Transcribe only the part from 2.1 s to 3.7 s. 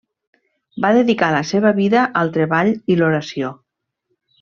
al treball i l'oració.